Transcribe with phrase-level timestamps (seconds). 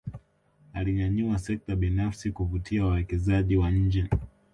[0.73, 4.07] Alinyanyua sekta binafsi kuvutia wawekezaji wa nje